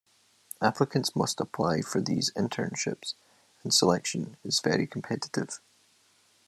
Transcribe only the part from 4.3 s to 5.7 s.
is very competitive.